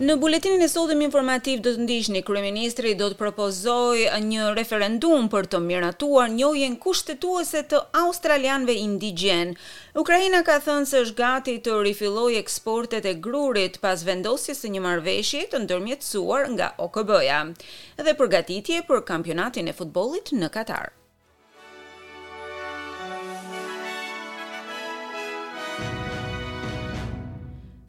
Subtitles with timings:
[0.00, 5.48] Në buletinin e sotëm informativ do të ndiqni kryeministri do të propozojë një referendum për
[5.52, 9.52] të miratuar njohjen kushtetuese të australianëve indigjen.
[10.02, 14.80] Ukraina ka thënë se është gati të rifillojë eksportet e grurit pas vendosjes së një
[14.88, 17.42] marrëveshje të ndërmjetësuar nga OKB-ja
[18.00, 20.90] dhe përgatitje për kampionatin e futbollit në Katar.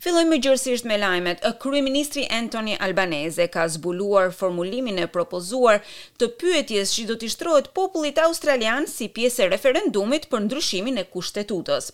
[0.01, 1.43] Fillojmë gjërësisht me lajmet.
[1.61, 5.77] Kryeministri Anthony Albanese ka zbuluar formulimin e propozuar
[6.17, 11.03] të pyetjes që do të shtrohet popullit australian si pjesë e referendumit për ndryshimin e
[11.15, 11.91] kushtetutës.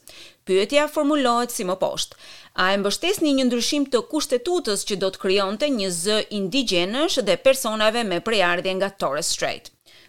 [0.47, 2.15] Pyetja formulohet si më poshtë.
[2.63, 7.35] A e mbështes një ndryshim të kushtetutës që do të kryonte një zë indigenësh dhe
[7.49, 9.67] personave me prejardhje nga Torres Strait?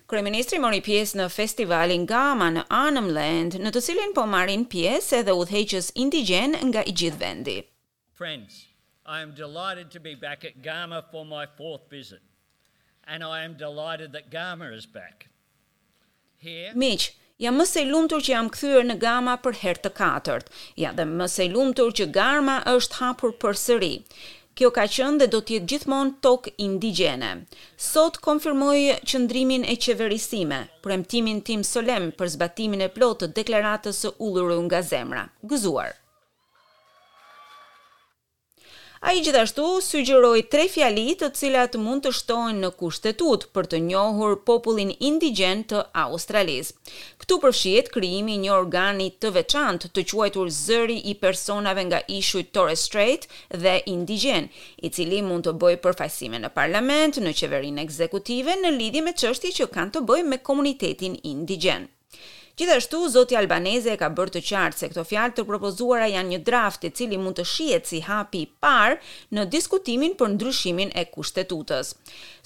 [0.09, 5.21] Kryeministri mori pjesë në festivalin Gama në Arnhem Land, në të cilin po marrin pjesë
[5.25, 7.57] edhe udhëheqës indigjen nga i gjithë vendi.
[8.19, 8.67] Friends,
[9.07, 12.19] I am delighted to be back at Gama for my fourth visit,
[13.07, 15.19] and I am delighted that Gama is back.
[16.47, 17.05] Here, Mitch,
[17.43, 20.51] jam më së lumtur që jam kthyer në Gama për herë të katërt.
[20.85, 23.93] Ja, dhe më së lumtur që Gama është hapur përsëri.
[24.59, 27.31] Kjo ka qenë dhe do të jetë gjithmonë tok indigjene.
[27.91, 28.77] Sot konfirmoj
[29.15, 34.83] qendrimin e qeverisëme, premtimin tim solemn për zbatimin e plotë të deklaratës së Ullurit nga
[34.93, 35.27] zemra.
[35.55, 35.95] Gëzuar.
[39.01, 43.79] A i gjithashtu sugjeroj tre fjali të cilat mund të shtohen në kushtetut për të
[43.87, 46.73] njohur popullin indigen të Australisë.
[47.23, 52.85] Këtu përfshiet kriimi një organi të veçant të quajtur zëri i personave nga ishuj Torres
[52.91, 53.29] Strait
[53.65, 54.49] dhe indigen,
[54.85, 59.55] i cili mund të bëj përfajsime në parlament, në qeverin ekzekutive, në lidhje me qështi
[59.61, 61.87] që kanë të bëj me komunitetin indigen.
[62.59, 66.39] Gjithashtu Zoti Albanese e ka bërë të qartë se këto fjalë të propozuara janë një
[66.49, 68.97] draft i cili mund të shihet si hapi i parë
[69.39, 71.93] në diskutimin për ndryshimin e kushtetutës.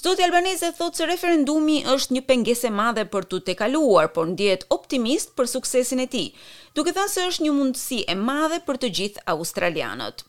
[0.05, 4.67] Zoti Albanese thotë se referendumi është një pengesë e madhe për të tekaluar, por ndjehet
[4.77, 6.29] optimist për suksesin e tij,
[6.77, 10.27] duke thënë se është një mundësi e madhe për të gjithë australianët.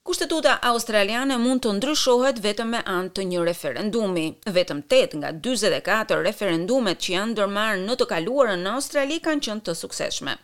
[0.00, 4.22] Kushtetuta australiane mund të ndryshohet vetëm me anë të një referendumi.
[4.58, 9.62] Vetëm 8 nga 44 referendumet që janë ndërmarrë në të kaluarën në Australi kanë qenë
[9.68, 10.38] të suksesshme.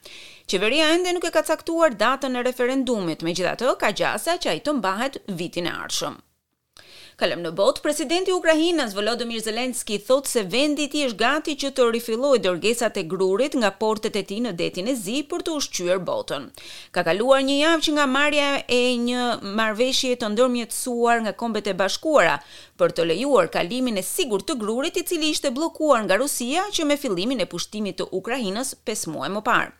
[0.54, 4.76] Qeveria ende nuk e ka caktuar datën e referendumit, megjithatë ka gjasa që ai të
[4.82, 6.20] mbahet vitin e ardhshëm.
[7.16, 11.70] Kalëm në botë, presidenti Ukrajinës Volodymyr Zelenski thotë se vendi i tij është gati që
[11.78, 15.54] të rifillojë dërgesat e grurit nga portet e tij në detin e zi për të
[15.56, 16.44] ushqyer botën.
[16.92, 18.50] Ka kaluar një javë që nga marrja
[18.80, 19.22] e një
[19.62, 22.36] marrëveshje të ndërmjetësuar nga Kombet e Bashkuara,
[22.80, 26.84] për të lejuar kalimin e sigur të grurit i cili ishte bllokuar nga Rusia që
[26.90, 29.70] me fillimin e pushtimit të Ukrainës 5 muaj më parë.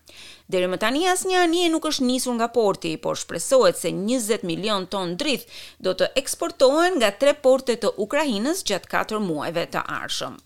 [0.55, 4.87] Deri më tani asnjë anije nuk është nisur nga porti, por shpresohet se 20 milion
[4.93, 5.47] ton drith
[5.79, 10.41] do të eksportohen nga tre porte të Ukrainës gjatë 4 muajve të ardhshëm.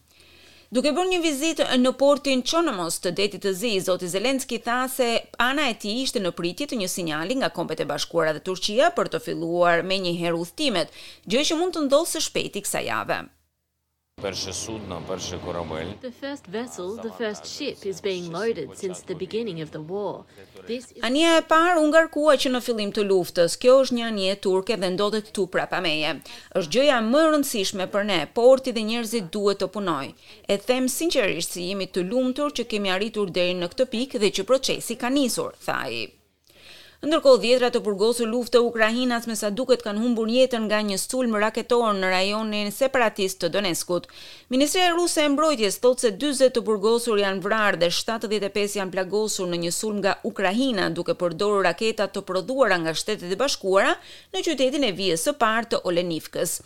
[0.76, 5.08] Duke bërë një vizit në portin Qonomos të detit të zi, Zoti Zelenski tha se
[5.46, 8.92] ana e ti ishte në pritit të një sinjali nga kompet e bashkuara dhe Turqia
[9.00, 10.94] për të filuar me një heru udhëtimet,
[11.26, 13.18] gjë që mund të ndohë së shpeti kësa jave.
[14.20, 20.26] The first vessel, the first ship is being loaded since the beginning of the war.
[20.68, 21.00] This e
[21.48, 23.56] parë u ngarkua që në fillim të luftës.
[23.62, 26.12] Kjo është një anije turke dhe ndodhet këtu prapa meje.
[26.52, 30.12] Është gjëja më e rëndësishme për ne, porti dhe njerëzit duhet të punoj.
[30.52, 34.22] E them sinqerisht se si jemi të lumtur që kemi arritur deri në këtë pikë
[34.26, 36.00] dhe që procesi ka nisur, tha ai.
[37.00, 41.36] Ndërkohë vjetra të burgosur luftë ukrainas me sa duket kanë humbur jetën nga një sulm
[41.40, 44.10] raketor në rajonin separatist të Donetskut.
[44.52, 49.48] Ministria ruse e mbrojtjes thot se 40 të burgosur janë vrarë dhe 75 janë plagosur
[49.48, 53.96] në një sulm nga Ukraina duke përdorur raketa të prodhuara nga Shtetet e Bashkuara
[54.36, 56.58] në qytetin e vijës së parë të Olenivkës.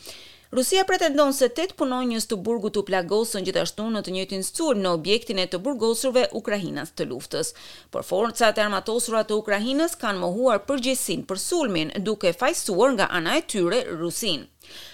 [0.54, 4.92] Rusia pretendon se tet punonjës të burgu të plagosën gjithashtu në të njëjtin sulm në
[4.98, 7.50] objektin e të burgosurve ukrainas të luftës.
[7.90, 13.34] Por forcat e armatosura të Ukrainës kanë mohuar përgjegjësinë për sulmin, duke fajsuar nga ana
[13.40, 14.46] e tyre Rusin.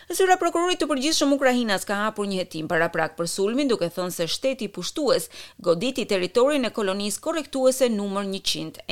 [0.09, 4.17] Zyra prokurorit të përgjithshëm Ukrainas ka hapur një hetim para prak për sulmin duke thënë
[4.17, 5.29] se shteti pushtues
[5.69, 8.85] goditi territorin e kolonisë korrektuese numër 120.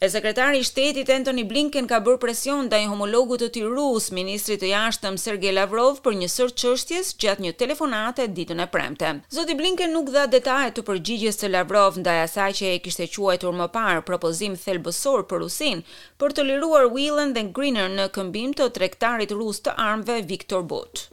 [0.00, 4.60] E sekretari i shtetit Antony Blinken ka bërë presion ndaj homologut të tij rus, ministrit
[4.62, 9.08] të jashtëm Sergei Lavrov për një sër çështjes gjatë një telefonate ditën e premte.
[9.34, 13.56] Zoti Blinken nuk dha detaje të përgjigjes së Lavrov ndaj asaj që e kishte quajtur
[13.58, 15.82] më parë propozim thelbësor për Rusin
[16.22, 21.08] për të liruar Willen dhe Greener në këmbim të tregtarit rus të armëve Viktor Bout.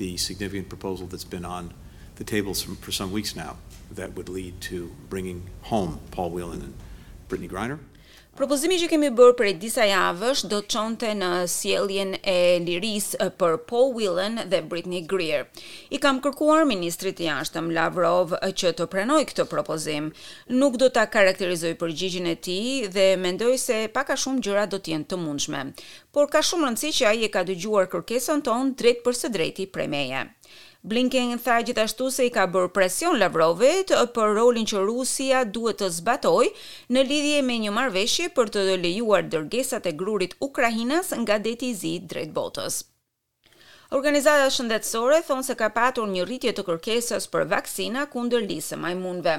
[0.00, 1.68] The significant proposal that's been on
[2.16, 2.56] the table
[2.86, 3.60] for some weeks now
[4.00, 6.74] that would lead to bringing home Paul Whelan and
[7.32, 7.78] Brittany Griner.
[8.36, 12.34] Propozimi që kemi bërë për disa javësh do të çonte në sjelljen e
[12.64, 15.46] lirisë eh, për Paul Whelan dhe Britney Greer.
[15.92, 18.32] I kam kërkuar ministrit i jashtëm Lavrov
[18.62, 20.08] që të pranoj këtë propozim.
[20.62, 24.80] Nuk do ta karakterizoj përgjigjen e tij dhe mendoj se pak a shumë gjyra do
[24.80, 25.64] të jenë të mundshme.
[26.12, 29.68] Por ka shumë rëndësi që ai e ka dëgjuar kërkesën tonë drejt për së drejti
[29.76, 30.28] prej meje.
[30.82, 35.90] Blinken tha gjithashtu se i ka bërë presion Lavrovit për rolin që Rusia duhet të
[35.98, 36.50] zbatojë
[36.96, 41.78] në lidhje me një marrëveshje për të lejuar dërgesat e grurit Ukrainas nga deti i
[41.84, 42.82] zi drejt botës.
[43.92, 49.34] Organizata shëndetësore thonë se ka patur një rritje të kërkesës për vaksina kundër lisë majmunve.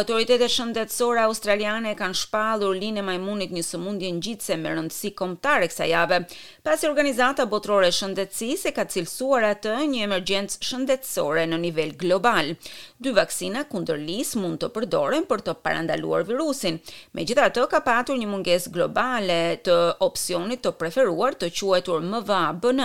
[0.00, 5.12] Autoritetet shëndetësore australiane kanë shpalur linë e majmunit një sëmundje në gjitë se më rëndësi
[5.20, 6.18] komptare kësa jave.
[6.66, 12.50] Pas i organizata botrore e se ka cilësuar atë një emergjencë shëndetësore në nivel global.
[12.98, 16.80] Dë vaksina kundër lisë mund të përdoren për të parandaluar virusin.
[17.14, 22.82] Me gjitha të ka patur një munges globale të opcionit të preferuar të quajtur MVA-BN,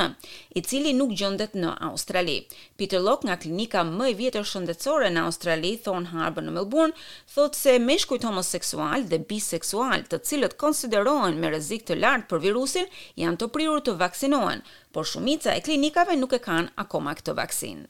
[0.58, 2.38] i cili nuk gjendet në Australi.
[2.78, 6.96] Peter Lock nga klinika më e vjetër shëndetësore në Australi, Thorn Harbour në Melbourne,
[7.36, 12.90] thotë se meshkujt homoseksual dhe biseksual, të cilët konsiderohen me rrezik të lartë për virusin,
[13.24, 17.88] janë të prirur të vaksinohen, por shumica e klinikave nuk e kanë akoma këtë vaksinë.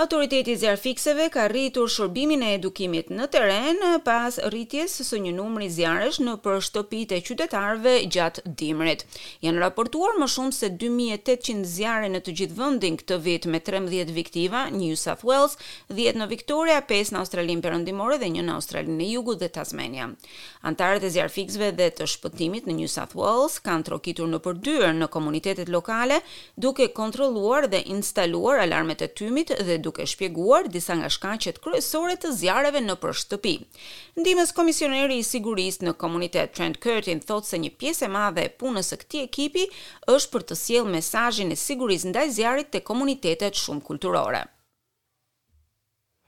[0.00, 6.16] Autoriteti zjarfikseve ka rritur shërbimin e edukimit në teren pas rritjes së një numri zjarësh
[6.24, 9.02] në për shtëpitë e qytetarve gjatë dimrit.
[9.44, 14.14] Janë raportuar më shumë se 2800 zjarë në të gjithë vëndin këtë vit me 13
[14.16, 15.58] viktiva, New South Wales,
[15.92, 20.08] 10 në Victoria, 5 në Australinë përëndimore dhe një në Australinë e jugu dhe Tasmania.
[20.70, 25.12] Antarët e zjarfikseve dhe të shpëtimit në New South Wales kanë trokitur në përdyrë në
[25.12, 26.22] komunitetet lokale
[26.64, 32.30] duke kontroluar dhe instaluar alarmet e tymit dhe duke shpjeguar disa nga shkaqet kryesore të
[32.40, 33.52] zjarreve në për shtëpi.
[34.20, 38.54] Ndihmës komisioneri i sigurisë në komunitet Trent Curtin thotë se një pjesë e madhe e
[38.62, 39.66] punës së këtij ekipi
[40.14, 44.46] është për të sjellë mesazhin e sigurisë ndaj zjarrit te komunitetet shumë kulturore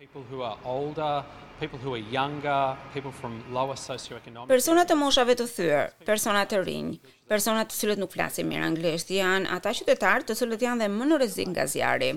[0.03, 1.15] people who are older,
[1.61, 2.61] people who are younger,
[2.95, 6.97] people from lower socioeconomic të moshave të thyer, persona të rinj,
[7.31, 11.07] persona të cilët nuk flasin mirë anglisht janë ata qytetarë të cilët janë dhe më
[11.13, 12.09] në rrezik nga zjarri.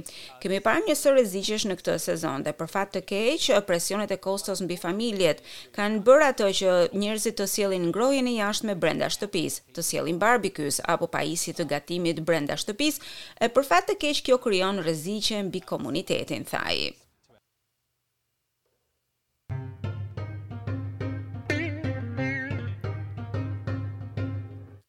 [0.42, 4.20] Kemi parë një sër rrezikësh në këtë sezon dhe për fat të keq, presionet e
[4.26, 5.46] kostos mbi familjet
[5.78, 10.82] kanë bërë ato që njerëzit të në ngrohjen e me brenda shtëpis, të sjellin barbikys
[10.90, 12.98] apo pajisje të gatimit brenda shtëpis,
[13.40, 17.04] e për fat të keq kjo krijon rezikën mbi komunitetin, thaj.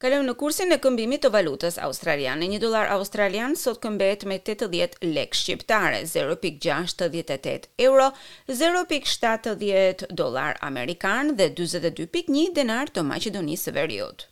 [0.03, 2.45] Kalëm në kursin e këmbimit të valutës australiane.
[2.53, 8.11] Një dolar australian sot këmbet me 80 lek shqiptare, 0.68 euro,
[8.59, 14.29] 0.70 dolar amerikan dhe 22.1 denar të Macedonisë së Veriut.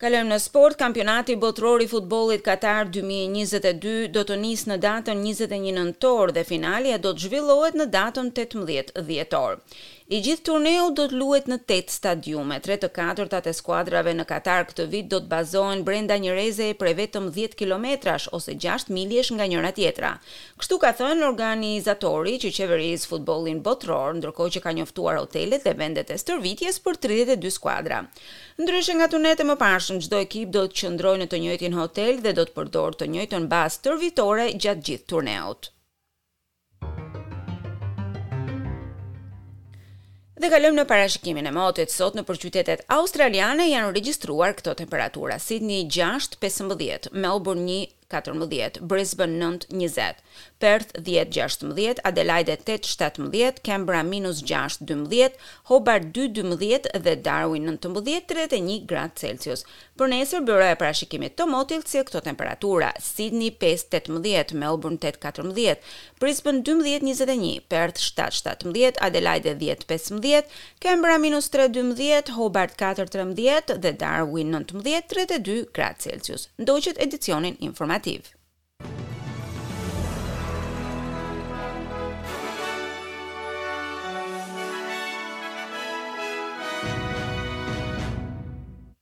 [0.00, 5.74] Kalojmë në sport, kampionati botror i futbollit Katar 2022 do të nisë në datën 21
[5.76, 8.64] nëntor dhe finalja do të zhvillohet në datën 18
[9.10, 9.60] dhjetor.
[10.10, 14.24] I gjithë turneu do të luet në 8 stadiume, 3 të 4 të skuadrave në
[14.26, 18.56] Katar këtë vit do të bazohen brenda një reze e pre vetëm 10 km ose
[18.56, 20.14] 6 miljesh nga njëra tjetra.
[20.58, 26.10] Kështu ka thënë organizatori që qeverisë futbolin botror, ndërko që ka njoftuar hotelet dhe vendet
[26.10, 26.98] e stërvitjes për
[27.38, 28.02] 32 skuadra.
[28.60, 32.18] Ndryshë nga tunete më pash tashmë çdo ekip do të qëndrojë në të njëjtin hotel
[32.22, 35.68] dhe do të përdorë të njëjtën bazë tërvitore gjatë gjithë turneut.
[40.40, 41.90] Dhe kalojmë në parashikimin e motit.
[41.92, 49.32] Sot në qytetet australiane janë regjistruar këto temperatura: Sydney 6, 15, Melbourne 1, 14, Brisbane
[49.38, 50.16] 9, 20,
[50.58, 57.64] Perth 10, 16, Adelaide 8, 17, Canberra minus 6, 12, Hobart 2, 12 dhe Darwin
[57.78, 59.62] 19, 31 gradë Celsius.
[60.00, 64.98] Për nesër, bërë e prashikimit të motil, si e këto temperatura, Sydney 5, 18, Melbourne
[65.00, 68.42] 8, 14, Brisbane 12, 21, Perth 7,
[68.74, 70.52] 17, Adelaide 10, 15,
[70.82, 76.48] Canberra minus 3, 12, Hobart 4, 13 dhe Darwin 19, 32 gradë Celsius.
[76.60, 77.98] Ndoqët edicionin informatikë.
[78.00, 78.39] narrative.